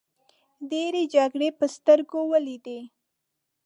ډیرې 0.71 1.01
جګړې 1.15 1.49
په 1.59 1.65
سترګو 1.75 2.19
ولیدې. 2.31 2.79